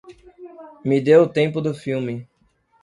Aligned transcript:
Me 0.87 0.97
dê 1.07 1.15
o 1.23 1.29
tempo 1.37 1.57
do 1.65 1.73
filme 1.83 2.15